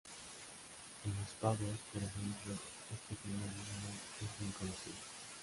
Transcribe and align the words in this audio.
En 1.05 1.15
los 1.15 1.29
pavos, 1.39 1.57
por 1.93 2.01
ejemplo, 2.01 2.53
este 2.55 3.15
fenómeno 3.21 3.51
es 4.19 4.39
bien 4.39 4.51
conocido. 4.53 4.95